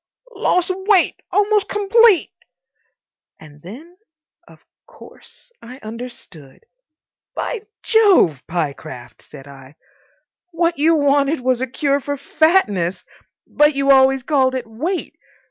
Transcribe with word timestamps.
"Loss 0.35 0.71
of 0.71 0.77
weight—almost 0.87 1.69
complete." 1.69 2.31
And 3.39 3.61
then, 3.61 3.97
of 4.47 4.65
course, 4.87 5.51
I 5.61 5.77
understood. 5.83 6.65
"By 7.35 7.61
Jove, 7.83 8.41
Pyecraft," 8.47 9.21
said 9.21 9.47
I, 9.47 9.75
"what 10.49 10.79
you 10.79 10.95
wanted 10.95 11.41
was 11.41 11.61
a 11.61 11.67
cure 11.67 11.99
for 11.99 12.17
fatness! 12.17 13.05
But 13.45 13.75
you 13.75 13.91
always 13.91 14.23
called 14.23 14.55
it 14.55 14.65
weight. 14.65 15.19